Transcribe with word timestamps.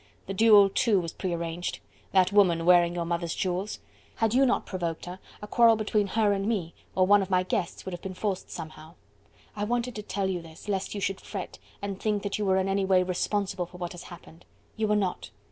The 0.25 0.33
duel, 0.33 0.71
too, 0.73 0.99
was 0.99 1.13
prearranged!... 1.13 1.77
that 2.11 2.31
woman 2.33 2.65
wearing 2.65 2.95
your 2.95 3.05
mother's 3.05 3.35
jewels!... 3.35 3.77
Had 4.15 4.33
you 4.33 4.47
not 4.47 4.65
provoked 4.65 5.05
her, 5.05 5.19
a 5.43 5.47
quarrel 5.47 5.75
between 5.75 6.07
her 6.07 6.33
and 6.33 6.47
me, 6.47 6.73
or 6.95 7.05
one 7.05 7.21
of 7.21 7.29
my 7.29 7.43
guests 7.43 7.85
would 7.85 7.93
have 7.93 8.01
been 8.01 8.15
forced 8.15 8.49
somehow... 8.49 8.95
I 9.55 9.63
wanted 9.63 9.93
to 9.93 10.01
tell 10.01 10.27
you 10.27 10.41
this, 10.41 10.67
lest 10.67 10.95
you 10.95 11.01
should 11.01 11.21
fret, 11.21 11.59
and 11.83 12.01
think 12.01 12.23
that 12.23 12.39
you 12.39 12.45
were 12.45 12.57
in 12.57 12.67
any 12.67 12.83
way 12.83 13.03
responsible 13.03 13.67
for 13.67 13.77
what 13.77 13.91
has 13.91 14.05
happened.... 14.05 14.43
You 14.75 14.87
were 14.87 14.95
not.... 14.95 15.29